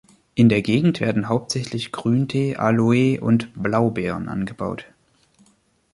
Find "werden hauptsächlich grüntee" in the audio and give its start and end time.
0.99-2.55